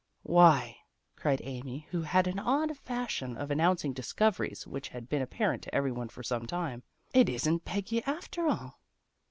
[0.37, 0.77] "Why!"
[1.15, 5.61] cried Amy, who had an odd fash ion of announcing discoveries which had been apparent
[5.65, 6.81] to everyone for some time,"
[7.13, 8.79] It isn't Peggy after all."